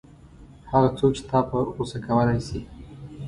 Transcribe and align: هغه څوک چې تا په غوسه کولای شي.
هغه 0.71 0.89
څوک 0.97 1.11
چې 1.17 1.23
تا 1.29 1.39
په 1.49 1.55
غوسه 1.75 1.97
کولای 2.05 2.39
شي. 2.47 2.59